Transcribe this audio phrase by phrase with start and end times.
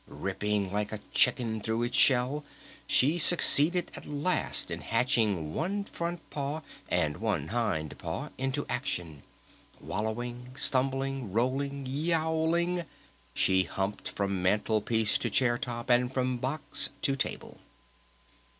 [0.07, 2.43] Ripping like a chicken through its shell
[2.87, 9.21] she succeeded at last in hatching one front paw and one hind paw into action.
[9.79, 12.85] Wallowing, stumbling, rolling, yowling,
[13.35, 17.59] she humped from mantle piece to chair top, and from box to table.